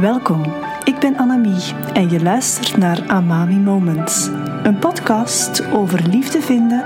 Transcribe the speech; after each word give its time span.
Welkom, 0.00 0.42
ik 0.84 0.98
ben 0.98 1.16
Annemie 1.16 1.74
en 1.92 2.10
je 2.10 2.22
luistert 2.22 2.76
naar 2.76 3.04
Amami 3.06 3.56
Moments. 3.56 4.28
Een 4.62 4.78
podcast 4.78 5.72
over 5.72 6.08
liefde 6.08 6.40
vinden, 6.40 6.84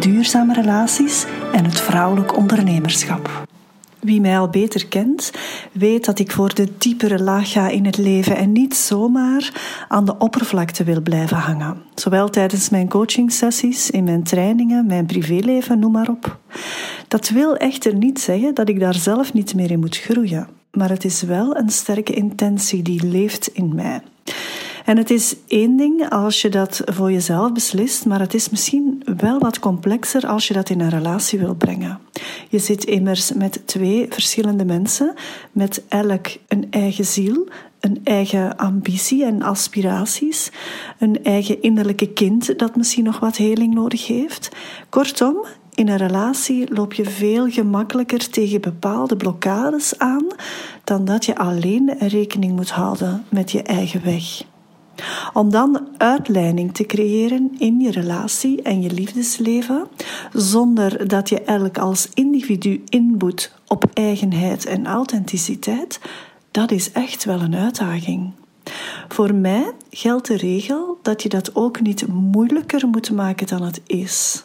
duurzame 0.00 0.54
relaties 0.54 1.26
en 1.52 1.64
het 1.64 1.80
vrouwelijk 1.80 2.36
ondernemerschap. 2.36 3.46
Wie 4.00 4.20
mij 4.20 4.38
al 4.38 4.48
beter 4.48 4.86
kent, 4.86 5.32
weet 5.72 6.04
dat 6.04 6.18
ik 6.18 6.30
voor 6.30 6.54
de 6.54 6.68
diepere 6.78 7.22
laag 7.22 7.52
ga 7.52 7.68
in 7.68 7.84
het 7.84 7.96
leven 7.96 8.36
en 8.36 8.52
niet 8.52 8.76
zomaar 8.76 9.52
aan 9.88 10.04
de 10.04 10.18
oppervlakte 10.18 10.84
wil 10.84 11.00
blijven 11.00 11.36
hangen. 11.36 11.82
Zowel 11.94 12.28
tijdens 12.28 12.68
mijn 12.68 12.88
coachingsessies, 12.88 13.90
in 13.90 14.04
mijn 14.04 14.22
trainingen, 14.22 14.86
mijn 14.86 15.06
privéleven, 15.06 15.78
noem 15.78 15.92
maar 15.92 16.08
op. 16.08 16.38
Dat 17.08 17.28
wil 17.28 17.56
echter 17.56 17.94
niet 17.94 18.20
zeggen 18.20 18.54
dat 18.54 18.68
ik 18.68 18.80
daar 18.80 18.94
zelf 18.94 19.32
niet 19.32 19.54
meer 19.54 19.70
in 19.70 19.80
moet 19.80 19.96
groeien 19.96 20.59
maar 20.72 20.88
het 20.88 21.04
is 21.04 21.22
wel 21.22 21.56
een 21.56 21.70
sterke 21.70 22.12
intentie 22.12 22.82
die 22.82 23.06
leeft 23.06 23.46
in 23.46 23.74
mij. 23.74 24.00
En 24.84 24.96
het 24.96 25.10
is 25.10 25.36
één 25.46 25.76
ding 25.76 26.08
als 26.08 26.42
je 26.42 26.48
dat 26.48 26.82
voor 26.84 27.12
jezelf 27.12 27.52
beslist, 27.52 28.06
maar 28.06 28.20
het 28.20 28.34
is 28.34 28.50
misschien 28.50 29.02
wel 29.16 29.38
wat 29.38 29.58
complexer 29.58 30.26
als 30.26 30.48
je 30.48 30.54
dat 30.54 30.70
in 30.70 30.80
een 30.80 30.88
relatie 30.88 31.38
wil 31.38 31.54
brengen. 31.54 31.98
Je 32.48 32.58
zit 32.58 32.84
immers 32.84 33.32
met 33.32 33.62
twee 33.64 34.06
verschillende 34.08 34.64
mensen, 34.64 35.14
met 35.52 35.82
elk 35.88 36.26
een 36.48 36.66
eigen 36.70 37.04
ziel, 37.04 37.48
een 37.80 38.00
eigen 38.04 38.56
ambitie 38.56 39.24
en 39.24 39.42
aspiraties, 39.42 40.50
een 40.98 41.24
eigen 41.24 41.62
innerlijke 41.62 42.12
kind 42.12 42.58
dat 42.58 42.76
misschien 42.76 43.04
nog 43.04 43.18
wat 43.20 43.36
heling 43.36 43.74
nodig 43.74 44.06
heeft. 44.06 44.48
Kortom, 44.88 45.44
in 45.80 45.88
een 45.88 45.96
relatie 45.96 46.74
loop 46.74 46.92
je 46.92 47.04
veel 47.04 47.50
gemakkelijker 47.50 48.30
tegen 48.30 48.60
bepaalde 48.60 49.16
blokkades 49.16 49.98
aan 49.98 50.26
dan 50.84 51.04
dat 51.04 51.24
je 51.24 51.36
alleen 51.36 51.94
rekening 51.98 52.56
moet 52.56 52.70
houden 52.70 53.24
met 53.28 53.50
je 53.50 53.62
eigen 53.62 54.04
weg. 54.04 54.42
Om 55.32 55.50
dan 55.50 55.88
uitleiding 55.96 56.74
te 56.74 56.84
creëren 56.84 57.54
in 57.58 57.80
je 57.80 57.90
relatie 57.90 58.62
en 58.62 58.82
je 58.82 58.90
liefdesleven, 58.90 59.86
zonder 60.32 61.08
dat 61.08 61.28
je 61.28 61.40
elk 61.42 61.78
als 61.78 62.08
individu 62.14 62.82
inboet 62.88 63.54
op 63.66 63.84
eigenheid 63.92 64.66
en 64.66 64.86
authenticiteit, 64.86 66.00
dat 66.50 66.70
is 66.70 66.92
echt 66.92 67.24
wel 67.24 67.40
een 67.40 67.54
uitdaging. 67.54 68.32
Voor 69.08 69.34
mij 69.34 69.72
geldt 69.90 70.26
de 70.26 70.36
regel 70.36 70.98
dat 71.02 71.22
je 71.22 71.28
dat 71.28 71.54
ook 71.54 71.80
niet 71.80 72.06
moeilijker 72.06 72.88
moet 72.88 73.10
maken 73.10 73.46
dan 73.46 73.62
het 73.62 73.80
is. 73.86 74.44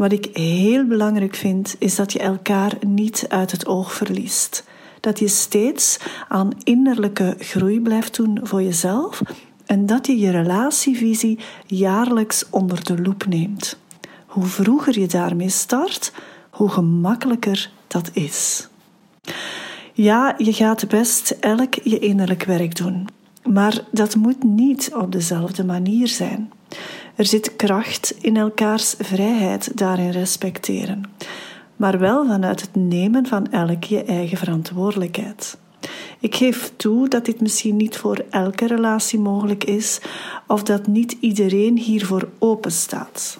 Wat 0.00 0.12
ik 0.12 0.28
heel 0.32 0.86
belangrijk 0.86 1.34
vind, 1.34 1.76
is 1.78 1.94
dat 1.94 2.12
je 2.12 2.18
elkaar 2.18 2.72
niet 2.86 3.26
uit 3.28 3.50
het 3.50 3.66
oog 3.66 3.92
verliest. 3.92 4.64
Dat 5.00 5.18
je 5.18 5.28
steeds 5.28 5.98
aan 6.28 6.50
innerlijke 6.62 7.34
groei 7.38 7.80
blijft 7.80 8.16
doen 8.16 8.40
voor 8.42 8.62
jezelf 8.62 9.22
en 9.66 9.86
dat 9.86 10.06
je 10.06 10.18
je 10.18 10.30
relatievisie 10.30 11.38
jaarlijks 11.66 12.46
onder 12.50 12.84
de 12.84 13.02
loep 13.02 13.26
neemt. 13.26 13.78
Hoe 14.26 14.44
vroeger 14.44 15.00
je 15.00 15.06
daarmee 15.06 15.48
start, 15.48 16.12
hoe 16.50 16.68
gemakkelijker 16.68 17.70
dat 17.86 18.10
is. 18.12 18.68
Ja, 19.92 20.34
je 20.38 20.52
gaat 20.52 20.88
best 20.88 21.30
elk 21.30 21.74
je 21.74 21.98
innerlijk 21.98 22.44
werk 22.44 22.76
doen, 22.76 23.08
maar 23.44 23.80
dat 23.90 24.16
moet 24.16 24.42
niet 24.42 24.90
op 24.94 25.12
dezelfde 25.12 25.64
manier 25.64 26.08
zijn. 26.08 26.52
Er 27.20 27.26
zit 27.26 27.56
kracht 27.56 28.14
in 28.20 28.36
elkaars 28.36 28.94
vrijheid 28.98 29.76
daarin 29.76 30.10
respecteren, 30.10 31.02
maar 31.76 31.98
wel 31.98 32.26
vanuit 32.26 32.60
het 32.60 32.74
nemen 32.74 33.26
van 33.26 33.50
elk 33.50 33.84
je 33.84 34.04
eigen 34.04 34.38
verantwoordelijkheid. 34.38 35.58
Ik 36.20 36.34
geef 36.34 36.72
toe 36.76 37.08
dat 37.08 37.24
dit 37.24 37.40
misschien 37.40 37.76
niet 37.76 37.96
voor 37.96 38.24
elke 38.30 38.66
relatie 38.66 39.18
mogelijk 39.18 39.64
is 39.64 40.00
of 40.46 40.62
dat 40.62 40.86
niet 40.86 41.16
iedereen 41.20 41.78
hiervoor 41.78 42.28
open 42.38 42.72
staat. 42.72 43.38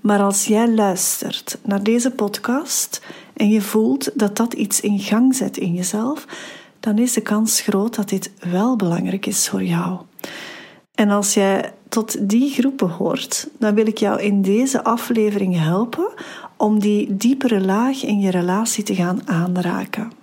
Maar 0.00 0.20
als 0.20 0.44
jij 0.44 0.70
luistert 0.70 1.58
naar 1.62 1.82
deze 1.82 2.10
podcast 2.10 3.02
en 3.34 3.48
je 3.48 3.60
voelt 3.60 4.10
dat 4.14 4.36
dat 4.36 4.52
iets 4.52 4.80
in 4.80 4.98
gang 4.98 5.34
zet 5.34 5.56
in 5.56 5.74
jezelf, 5.74 6.26
dan 6.80 6.98
is 6.98 7.12
de 7.12 7.22
kans 7.22 7.60
groot 7.60 7.94
dat 7.94 8.08
dit 8.08 8.32
wel 8.50 8.76
belangrijk 8.76 9.26
is 9.26 9.48
voor 9.48 9.62
jou. 9.62 9.98
En 10.94 11.10
als 11.10 11.34
jij 11.34 11.72
tot 11.88 12.28
die 12.28 12.50
groepen 12.50 12.90
hoort, 12.90 13.48
dan 13.58 13.74
wil 13.74 13.86
ik 13.86 13.98
jou 13.98 14.20
in 14.20 14.42
deze 14.42 14.84
aflevering 14.84 15.58
helpen 15.58 16.08
om 16.56 16.78
die 16.78 17.16
diepere 17.16 17.60
laag 17.60 18.04
in 18.04 18.20
je 18.20 18.30
relatie 18.30 18.84
te 18.84 18.94
gaan 18.94 19.20
aanraken. 19.24 20.18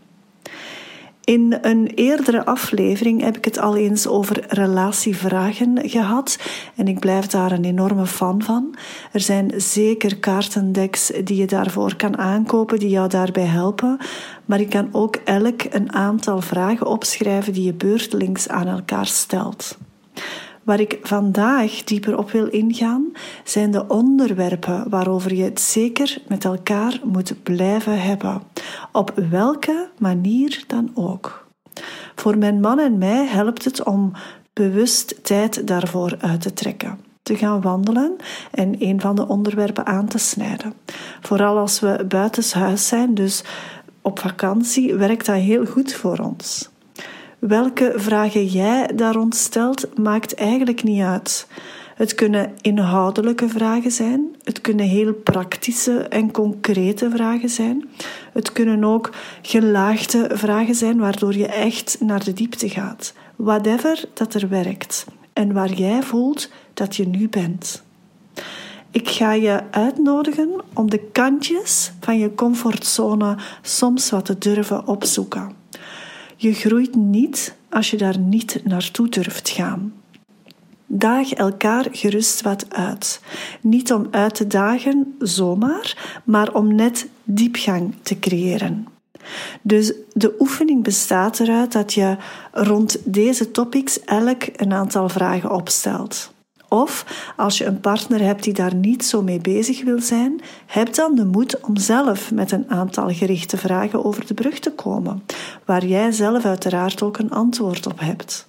In 1.26 1.58
een 1.62 1.88
eerdere 1.88 2.46
aflevering 2.46 3.22
heb 3.22 3.38
ik 3.38 3.46
het 3.46 3.60
al 3.60 3.76
eens 3.76 4.08
over 4.08 4.46
relatievragen 4.48 5.90
gehad 5.90 6.40
en 6.76 6.88
ik 6.88 7.00
blijf 7.00 7.26
daar 7.26 7.52
een 7.52 7.64
enorme 7.64 8.06
fan 8.06 8.42
van. 8.42 8.76
Er 9.12 9.20
zijn 9.20 9.54
zeker 9.56 10.18
kaartendeks 10.18 11.12
die 11.24 11.38
je 11.38 11.48
daarvoor 11.48 11.96
kan 11.96 12.18
aankopen, 12.18 12.80
die 12.80 12.90
jou 12.90 13.10
daarbij 13.10 13.46
helpen, 13.46 13.98
maar 14.46 14.60
ik 14.60 14.70
kan 14.70 14.90
ook 14.92 15.16
elk 15.16 15.62
een 15.70 15.94
aantal 15.94 16.42
vragen 16.42 16.88
opschrijven 16.88 17.54
die 17.54 17.64
je 17.64 17.74
beurtelings 17.74 18.50
aan 18.50 18.68
elkaar 18.68 19.08
stelt. 19.08 19.78
Waar 20.66 20.80
ik 20.80 21.00
vandaag 21.02 21.84
dieper 21.84 22.18
op 22.18 22.32
wil 22.32 22.48
ingaan, 22.48 23.12
zijn 23.44 23.72
de 23.72 23.88
onderwerpen 23.88 24.90
waarover 24.90 25.34
je 25.34 25.44
het 25.44 25.60
zeker 25.60 26.18
met 26.28 26.46
elkaar 26.46 27.00
moet 27.04 27.44
blijven 27.44 28.02
hebben, 28.02 28.42
op 28.92 29.14
welke 29.30 29.90
manier 30.00 30.64
dan 30.68 30.92
ook. 30.94 31.48
Voor 32.16 32.38
mijn 32.38 32.60
man 32.60 32.80
en 32.80 32.98
mij 32.98 33.26
helpt 33.26 33.66
het 33.66 33.84
om 33.84 34.12
bewust 34.54 35.24
tijd 35.24 35.68
daarvoor 35.68 36.16
uit 36.20 36.42
te 36.42 36.54
trekken 36.54 37.00
te 37.26 37.38
gaan 37.38 37.62
wandelen 37.62 38.16
en 38.52 38.76
een 38.80 39.02
van 39.02 39.16
de 39.16 39.28
onderwerpen 39.28 39.86
aan 39.86 40.08
te 40.08 40.18
snijden. 40.18 40.74
Vooral 41.22 41.58
als 41.58 41.80
we 41.80 42.06
buitenshuis 42.08 42.88
zijn, 42.88 43.14
dus 43.14 43.44
op 44.02 44.20
vakantie, 44.20 44.96
werkt 44.96 45.26
dat 45.26 45.36
heel 45.36 45.66
goed 45.66 45.94
voor 45.94 46.18
ons. 46.18 46.70
Welke 47.48 47.94
vragen 47.96 48.46
jij 48.46 48.88
daar 48.96 49.16
stelt, 49.30 49.98
maakt 49.98 50.34
eigenlijk 50.34 50.84
niet 50.84 51.02
uit. 51.02 51.48
Het 51.96 52.16
kunnen 52.16 52.54
inhoudelijke 52.62 53.50
vragen 53.50 53.92
zijn, 53.92 54.36
het 54.44 54.62
kunnen 54.62 54.86
heel 54.86 55.14
praktische 55.14 55.98
en 55.98 56.32
concrete 56.32 57.10
vragen 57.10 57.50
zijn. 57.50 57.90
Het 58.34 58.52
kunnen 58.52 58.84
ook 58.84 59.10
gelaagde 59.42 60.30
vragen 60.34 60.76
zijn 60.76 60.98
waardoor 60.98 61.36
je 61.38 61.48
echt 61.48 61.98
naar 62.00 62.24
de 62.24 62.34
diepte 62.34 62.70
gaat. 62.70 63.14
Whatever 63.36 64.06
dat 64.14 64.34
er 64.34 64.50
werkt 64.50 65.06
en 65.34 65.54
waar 65.54 65.74
jij 65.74 66.04
voelt 66.04 66.50
dat 66.74 66.96
je 66.96 67.08
nu 67.08 67.30
bent. 67.30 67.84
Ik 68.92 69.10
ga 69.10 69.34
je 69.34 69.64
uitnodigen 69.72 70.50
om 70.74 70.90
de 70.90 71.10
kantjes 71.12 71.92
van 72.00 72.18
je 72.18 72.36
comfortzone 72.36 73.38
soms 73.62 74.10
wat 74.10 74.26
te 74.26 74.38
durven 74.38 74.88
opzoeken. 74.88 75.64
Je 76.36 76.54
groeit 76.54 76.96
niet 76.96 77.56
als 77.70 77.90
je 77.90 77.98
daar 77.98 78.20
niet 78.20 78.62
naartoe 78.64 79.10
durft 79.10 79.50
gaan. 79.50 79.94
Daag 80.86 81.34
elkaar 81.34 81.88
gerust 81.92 82.42
wat 82.42 82.66
uit. 82.70 83.22
Niet 83.62 83.94
om 83.94 84.08
uit 84.12 84.36
te 84.36 84.48
dagen 84.48 85.16
zomaar, 85.20 86.20
maar 86.24 86.54
om 86.54 86.76
net 86.76 87.08
diepgang 87.24 87.94
te 88.02 88.20
creëren. 88.20 88.88
Dus 89.62 89.94
de 90.14 90.36
oefening 90.40 90.84
bestaat 90.84 91.40
eruit 91.40 91.72
dat 91.72 91.94
je 91.94 92.18
rond 92.52 92.98
deze 93.04 93.52
topics 93.52 94.04
elk 94.04 94.44
een 94.56 94.74
aantal 94.74 95.10
vragen 95.10 95.52
opstelt. 95.52 96.34
Of 96.70 97.06
als 97.38 97.58
je 97.58 97.66
een 97.66 97.80
partner 97.80 98.22
hebt 98.22 98.44
die 98.44 98.54
daar 98.54 98.76
niet 98.76 99.06
zo 99.06 99.22
mee 99.22 99.40
bezig 99.40 99.84
wil 99.84 100.02
zijn, 100.02 100.42
heb 100.66 100.94
dan 100.94 101.16
de 101.16 101.26
moed 101.26 101.60
om 101.60 101.78
zelf 101.78 102.32
met 102.32 102.52
een 102.52 102.70
aantal 102.70 103.10
gerichte 103.10 103.58
vragen 103.58 104.06
over 104.06 104.26
de 104.28 104.34
brug 104.34 104.60
te 104.60 104.72
komen, 104.72 105.24
waar 105.66 105.86
jij 105.86 106.12
zelf 106.12 106.46
uiteraard 106.46 107.02
ook 107.02 107.18
een 107.18 107.32
antwoord 107.32 107.86
op 107.86 108.00
hebt. 108.00 108.48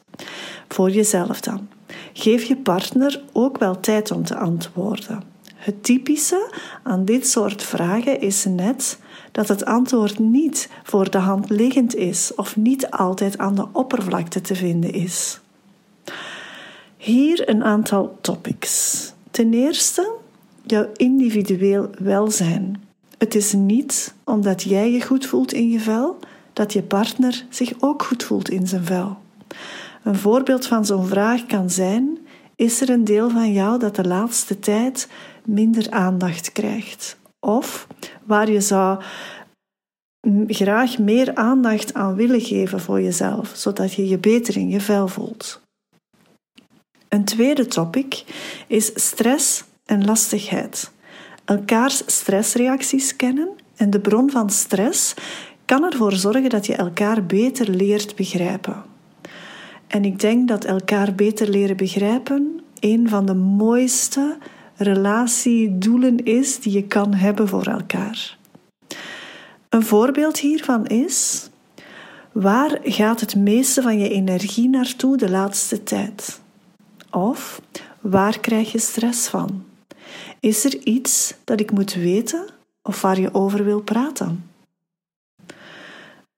Voor 0.69 0.91
jezelf 0.91 1.41
dan. 1.41 1.69
Geef 2.13 2.45
je 2.45 2.57
partner 2.57 3.23
ook 3.33 3.59
wel 3.59 3.81
tijd 3.81 4.11
om 4.11 4.25
te 4.25 4.37
antwoorden. 4.37 5.23
Het 5.57 5.85
typische 5.85 6.53
aan 6.83 7.05
dit 7.05 7.29
soort 7.29 7.63
vragen 7.63 8.21
is 8.21 8.45
net 8.45 8.99
dat 9.33 9.49
het 9.49 9.65
antwoord 9.65 10.19
niet 10.19 10.69
voor 10.83 11.11
de 11.11 11.19
hand 11.19 11.51
liggend 11.51 11.95
is 11.95 12.35
of 12.35 12.57
niet 12.57 12.91
altijd 12.91 13.39
aan 13.39 13.55
de 13.55 13.67
oppervlakte 13.73 14.41
te 14.41 14.55
vinden 14.55 14.93
is. 14.93 15.41
Hier 17.07 17.49
een 17.49 17.65
aantal 17.65 18.19
topics. 18.21 19.13
Ten 19.31 19.53
eerste, 19.53 20.13
jouw 20.65 20.89
individueel 20.97 21.91
welzijn. 21.99 22.83
Het 23.19 23.35
is 23.35 23.53
niet 23.53 24.15
omdat 24.25 24.63
jij 24.63 24.93
je 24.93 25.03
goed 25.03 25.27
voelt 25.27 25.53
in 25.53 25.71
je 25.71 25.81
vel, 25.81 26.19
dat 26.53 26.73
je 26.73 26.83
partner 26.83 27.45
zich 27.49 27.73
ook 27.81 28.03
goed 28.03 28.23
voelt 28.23 28.49
in 28.49 28.67
zijn 28.67 28.85
vel. 28.85 29.17
Een 30.03 30.17
voorbeeld 30.17 30.67
van 30.67 30.87
zo'n 30.87 31.07
vraag 31.07 31.47
kan 31.47 31.71
zijn: 31.71 32.19
is 32.57 32.81
er 32.81 32.91
een 32.91 33.05
deel 33.05 33.31
van 33.31 33.53
jou 33.53 33.79
dat 33.79 33.97
de 33.97 34.07
laatste 34.07 34.59
tijd 34.59 35.09
minder 35.45 35.91
aandacht 35.91 36.53
krijgt? 36.53 37.17
Of 37.41 37.87
waar 38.25 38.51
je 38.51 38.61
zou 38.61 39.03
graag 40.47 40.99
meer 40.99 41.35
aandacht 41.35 41.95
aan 41.95 42.15
willen 42.15 42.41
geven 42.41 42.81
voor 42.81 43.01
jezelf, 43.01 43.53
zodat 43.55 43.93
je 43.93 44.09
je 44.09 44.19
beter 44.19 44.57
in 44.57 44.69
je 44.69 44.81
vel 44.81 45.09
voelt. 45.09 45.65
Een 47.17 47.25
tweede 47.25 47.67
topic 47.67 48.25
is 48.67 48.91
stress 48.95 49.65
en 49.87 50.05
lastigheid. 50.05 50.93
Elkaars 51.45 52.03
stressreacties 52.07 53.17
kennen 53.17 53.49
en 53.77 53.91
de 53.91 54.01
bron 54.01 54.31
van 54.31 54.51
stress 54.51 55.15
kan 55.65 55.85
ervoor 55.85 56.13
zorgen 56.13 56.49
dat 56.49 56.67
je 56.67 56.75
elkaar 56.75 57.27
beter 57.27 57.71
leert 57.71 58.17
begrijpen. 58.17 58.85
En 59.87 60.05
ik 60.05 60.21
denk 60.21 60.49
dat 60.49 60.65
elkaar 60.65 61.15
beter 61.15 61.49
leren 61.49 61.77
begrijpen 61.77 62.61
een 62.81 63.09
van 63.09 63.27
de 63.27 63.35
mooiste 63.35 64.37
relatiedoelen 64.75 66.25
is 66.25 66.61
die 66.61 66.73
je 66.73 66.85
kan 66.85 67.15
hebben 67.15 67.49
voor 67.49 67.67
elkaar. 67.67 68.39
Een 69.69 69.83
voorbeeld 69.83 70.39
hiervan 70.39 70.87
is: 70.87 71.51
waar 72.33 72.79
gaat 72.83 73.21
het 73.21 73.37
meeste 73.37 73.83
van 73.83 73.99
je 73.99 74.09
energie 74.09 74.69
naartoe 74.69 75.17
de 75.17 75.31
laatste 75.31 75.83
tijd? 75.83 76.45
Of 77.11 77.61
waar 78.01 78.41
krijg 78.41 78.73
je 78.73 78.79
stress 78.79 79.29
van? 79.29 79.65
Is 80.41 80.65
er 80.65 80.77
iets 80.85 81.35
dat 81.45 81.61
ik 81.61 81.71
moet 81.71 81.95
weten 81.95 82.47
of 82.83 83.01
waar 83.01 83.21
je 83.21 83.35
over 83.35 83.65
wil 83.65 83.81
praten? 83.81 84.51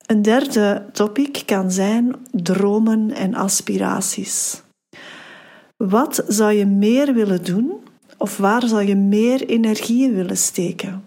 Een 0.06 0.22
derde 0.22 0.84
topic 0.92 1.42
kan 1.46 1.70
zijn 1.70 2.14
dromen 2.30 3.10
en 3.10 3.34
aspiraties. 3.34 4.62
Wat 5.76 6.24
zou 6.28 6.52
je 6.52 6.66
meer 6.66 7.14
willen 7.14 7.44
doen 7.44 7.72
of 8.16 8.36
waar 8.36 8.68
zou 8.68 8.86
je 8.86 8.96
meer 8.96 9.46
energie 9.46 10.04
in 10.04 10.14
willen 10.14 10.36
steken? 10.36 11.04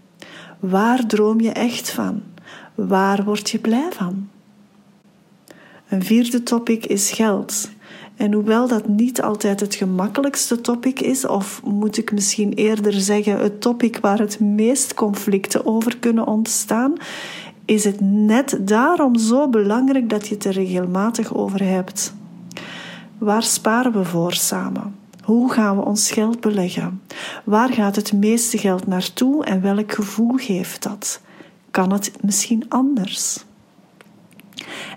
Waar 0.59 1.05
droom 1.05 1.39
je 1.39 1.51
echt 1.51 1.89
van? 1.89 2.23
Waar 2.75 3.23
word 3.23 3.49
je 3.49 3.59
blij 3.59 3.91
van? 3.91 4.29
Een 5.89 6.03
vierde 6.03 6.43
topic 6.43 6.85
is 6.85 7.11
geld. 7.11 7.69
En 8.21 8.33
hoewel 8.33 8.67
dat 8.67 8.87
niet 8.87 9.21
altijd 9.21 9.59
het 9.59 9.75
gemakkelijkste 9.75 10.61
topic 10.61 10.99
is, 10.99 11.25
of 11.25 11.61
moet 11.63 11.97
ik 11.97 12.11
misschien 12.11 12.53
eerder 12.53 12.93
zeggen 12.93 13.39
het 13.39 13.61
topic 13.61 13.97
waar 14.01 14.19
het 14.19 14.39
meest 14.39 14.93
conflicten 14.93 15.65
over 15.65 15.97
kunnen 15.97 16.27
ontstaan, 16.27 16.93
is 17.65 17.83
het 17.83 18.01
net 18.01 18.57
daarom 18.59 19.17
zo 19.17 19.49
belangrijk 19.49 20.09
dat 20.09 20.27
je 20.27 20.33
het 20.33 20.45
er 20.45 20.51
regelmatig 20.51 21.33
over 21.33 21.63
hebt. 21.63 22.13
Waar 23.17 23.43
sparen 23.43 23.91
we 23.91 24.03
voor 24.03 24.33
samen? 24.33 24.95
Hoe 25.23 25.51
gaan 25.51 25.77
we 25.77 25.85
ons 25.85 26.11
geld 26.11 26.39
beleggen? 26.39 27.01
Waar 27.43 27.73
gaat 27.73 27.95
het 27.95 28.13
meeste 28.13 28.57
geld 28.57 28.87
naartoe 28.87 29.45
en 29.45 29.61
welk 29.61 29.91
gevoel 29.91 30.33
geeft 30.35 30.83
dat? 30.83 31.21
Kan 31.71 31.91
het 31.91 32.11
misschien 32.21 32.65
anders? 32.69 33.45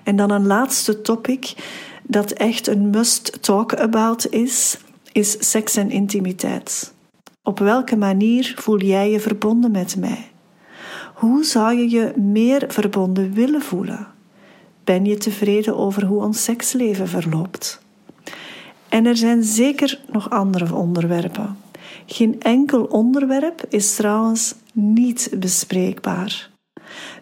En 0.02 0.16
dan 0.16 0.30
een 0.30 0.46
laatste 0.46 1.00
topic 1.00 1.54
dat 2.06 2.30
echt 2.30 2.66
een 2.66 2.90
must 2.90 3.42
talk 3.42 3.74
about 3.74 4.26
is, 4.30 4.78
is 5.12 5.50
seks 5.50 5.76
en 5.76 5.90
intimiteit. 5.90 6.92
Op 7.42 7.58
welke 7.58 7.96
manier 7.96 8.54
voel 8.56 8.80
jij 8.80 9.10
je 9.10 9.20
verbonden 9.20 9.70
met 9.70 9.96
mij? 9.96 10.30
Hoe 11.14 11.44
zou 11.44 11.76
je 11.76 11.90
je 11.90 12.12
meer 12.16 12.64
verbonden 12.68 13.32
willen 13.32 13.62
voelen? 13.62 14.06
Ben 14.84 15.04
je 15.04 15.16
tevreden 15.16 15.76
over 15.76 16.04
hoe 16.04 16.22
ons 16.22 16.44
seksleven 16.44 17.08
verloopt? 17.08 17.82
En 18.88 19.06
er 19.06 19.16
zijn 19.16 19.42
zeker 19.42 20.00
nog 20.12 20.30
andere 20.30 20.74
onderwerpen. 20.74 21.56
Geen 22.06 22.40
enkel 22.40 22.84
onderwerp 22.84 23.64
is 23.68 23.94
trouwens 23.94 24.54
niet 24.72 25.30
bespreekbaar. 25.38 26.50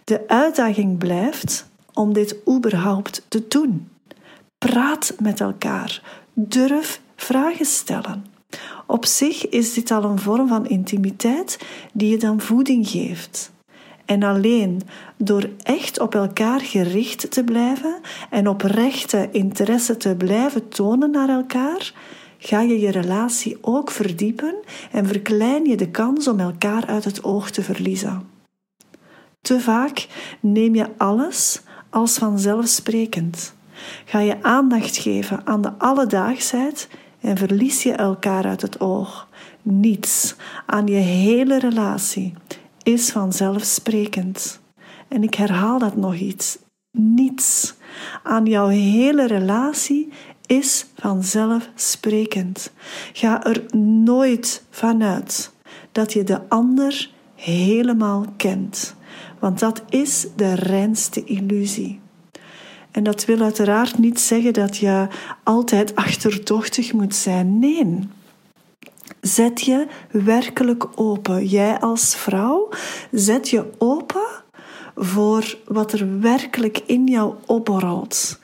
De 0.05 0.29
uitdaging 0.29 0.99
blijft 0.99 1.71
om 1.93 2.13
dit 2.13 2.37
überhaupt 2.49 3.27
te 3.29 3.49
doen. 3.49 3.89
Praat 4.67 5.15
met 5.21 5.41
elkaar. 5.41 6.03
Durf 6.35 7.01
vragen 7.17 7.65
stellen. 7.65 8.25
Op 8.87 9.07
zich 9.07 9.49
is 9.49 9.75
dit 9.75 9.91
al 9.91 10.05
een 10.05 10.19
vorm 10.19 10.49
van 10.49 10.67
intimiteit 10.67 11.59
die 11.93 12.11
je 12.11 12.17
dan 12.17 12.41
voeding 12.41 12.89
geeft. 12.89 13.53
En 14.05 14.23
alleen 14.23 14.83
door 15.17 15.49
echt 15.63 16.01
op 16.01 16.15
elkaar 16.15 16.61
gericht 16.61 17.31
te 17.31 17.45
blijven 17.45 18.01
en 18.31 18.49
oprechte 18.49 19.29
interesse 19.33 19.97
te 19.97 20.15
blijven 20.17 20.69
tonen 20.69 21.11
naar 21.11 21.29
elkaar, 21.29 21.93
ga 22.39 22.61
je 22.61 22.81
je 22.81 22.91
relatie 22.91 23.59
ook 23.61 23.91
verdiepen 23.91 24.55
en 24.93 25.07
verklein 25.07 25.65
je 25.65 25.77
de 25.77 25.91
kans 25.91 26.29
om 26.29 26.41
elkaar 26.41 26.87
uit 26.87 27.05
het 27.05 27.25
oog 27.25 27.51
te 27.51 27.63
verliezen. 27.63 28.29
Te 29.41 29.61
vaak 29.61 30.07
neem 30.41 30.75
je 30.75 30.87
alles 30.97 31.63
als 31.91 32.19
vanzelfsprekend. 32.19 33.55
Ga 34.05 34.19
je 34.19 34.43
aandacht 34.43 34.97
geven 34.97 35.47
aan 35.47 35.63
de 35.63 35.73
alledaagsheid 35.79 36.89
en 37.21 37.37
verlies 37.37 37.83
je 37.83 37.93
elkaar 37.93 38.45
uit 38.45 38.63
het 38.63 38.81
oog. 38.81 39.29
Niets 39.63 40.35
aan 40.67 40.87
je 40.87 40.97
hele 40.97 41.59
relatie 41.59 42.35
is 42.83 43.11
vanzelfsprekend. 43.11 44.61
En 45.09 45.23
ik 45.23 45.35
herhaal 45.35 45.79
dat 45.79 45.97
nog 45.97 46.15
iets. 46.15 46.59
Niets 46.99 47.75
aan 48.23 48.45
jouw 48.45 48.69
hele 48.69 49.27
relatie 49.27 50.13
is 50.47 50.87
vanzelfsprekend. 50.97 52.73
Ga 53.13 53.45
er 53.45 53.77
nooit 54.05 54.65
vanuit 54.71 55.53
dat 55.93 56.13
je 56.13 56.25
de 56.25 56.49
ander 56.49 57.11
helemaal 57.35 58.25
kent, 58.37 58.95
want 59.39 59.59
dat 59.59 59.83
is 59.89 60.27
de 60.37 60.55
reinste 60.55 61.25
illusie. 61.25 62.01
En 62.93 63.05
dat 63.05 63.25
wil 63.25 63.41
uiteraard 63.41 63.99
niet 63.99 64.21
zeggen 64.21 64.53
dat 64.53 64.77
je 64.77 65.07
altijd 65.43 65.95
achterdochtig 65.95 66.93
moet 66.93 67.15
zijn. 67.15 67.59
Nee. 67.59 68.09
Zet 69.21 69.61
je 69.61 69.87
werkelijk 70.11 70.87
open. 70.95 71.47
Jij 71.47 71.81
als 71.81 72.17
vrouw, 72.17 72.69
zet 73.11 73.49
je 73.49 73.71
open 73.79 74.27
voor 74.97 75.57
wat 75.65 75.93
er 75.93 76.21
werkelijk 76.21 76.83
in 76.87 77.07
jou 77.07 77.35
opborrelt. 77.47 78.39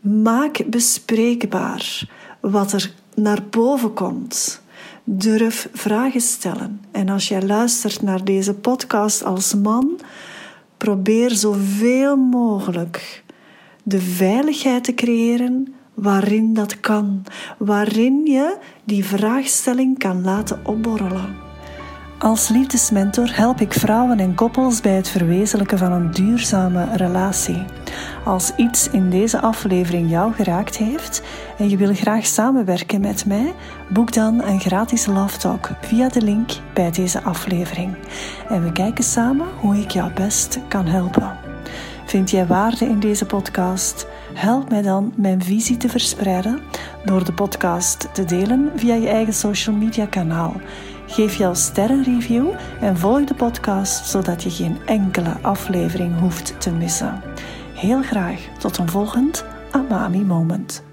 Maak 0.00 0.64
bespreekbaar 0.66 2.08
wat 2.40 2.72
er 2.72 2.92
naar 3.14 3.42
boven 3.50 3.92
komt. 3.92 4.62
Durf 5.04 5.68
vragen 5.72 6.20
stellen. 6.20 6.80
En 6.90 7.08
als 7.08 7.28
jij 7.28 7.42
luistert 7.42 8.02
naar 8.02 8.24
deze 8.24 8.54
podcast 8.54 9.24
als 9.24 9.54
man, 9.54 10.00
probeer 10.76 11.30
zoveel 11.30 12.16
mogelijk 12.16 13.22
de 13.82 14.00
veiligheid 14.00 14.84
te 14.84 14.94
creëren 14.94 15.74
waarin 15.94 16.54
dat 16.54 16.80
kan, 16.80 17.22
waarin 17.58 18.26
je 18.26 18.56
die 18.84 19.04
vraagstelling 19.04 19.98
kan 19.98 20.22
laten 20.22 20.60
opborrelen. 20.64 21.48
Als 22.20 22.48
liefdesmentor 22.48 23.36
help 23.36 23.60
ik 23.60 23.72
vrouwen 23.72 24.20
en 24.20 24.34
koppels 24.34 24.80
bij 24.80 24.92
het 24.92 25.08
verwezenlijken 25.08 25.78
van 25.78 25.92
een 25.92 26.10
duurzame 26.10 26.96
relatie. 26.96 27.64
Als 28.24 28.52
iets 28.56 28.90
in 28.90 29.10
deze 29.10 29.40
aflevering 29.40 30.10
jou 30.10 30.32
geraakt 30.32 30.76
heeft 30.76 31.22
en 31.58 31.68
je 31.68 31.76
wil 31.76 31.94
graag 31.94 32.26
samenwerken 32.26 33.00
met 33.00 33.26
mij, 33.26 33.54
boek 33.88 34.12
dan 34.12 34.42
een 34.42 34.60
gratis 34.60 35.06
love 35.06 35.38
talk 35.38 35.70
via 35.80 36.08
de 36.08 36.22
link 36.22 36.50
bij 36.74 36.90
deze 36.90 37.22
aflevering. 37.22 37.96
En 38.48 38.62
we 38.62 38.72
kijken 38.72 39.04
samen 39.04 39.46
hoe 39.60 39.76
ik 39.76 39.90
jou 39.90 40.12
best 40.12 40.58
kan 40.68 40.86
helpen. 40.86 41.39
Vind 42.10 42.30
jij 42.30 42.46
waarde 42.46 42.84
in 42.84 43.00
deze 43.00 43.26
podcast? 43.26 44.06
Help 44.34 44.68
mij 44.68 44.82
dan 44.82 45.12
mijn 45.16 45.42
visie 45.42 45.76
te 45.76 45.88
verspreiden 45.88 46.60
door 47.04 47.24
de 47.24 47.32
podcast 47.32 48.14
te 48.14 48.24
delen 48.24 48.70
via 48.76 48.94
je 48.94 49.08
eigen 49.08 49.32
social 49.32 49.76
media 49.76 50.06
kanaal. 50.06 50.60
Geef 51.06 51.34
jouw 51.34 51.54
sterrenreview 51.54 52.48
en 52.80 52.96
volg 52.96 53.24
de 53.24 53.34
podcast 53.34 54.06
zodat 54.06 54.42
je 54.42 54.50
geen 54.50 54.78
enkele 54.86 55.36
aflevering 55.42 56.18
hoeft 56.18 56.60
te 56.60 56.70
missen. 56.70 57.22
Heel 57.74 58.02
graag 58.02 58.40
tot 58.58 58.78
een 58.78 58.88
volgend 58.88 59.44
Amami 59.70 60.24
Moment. 60.24 60.89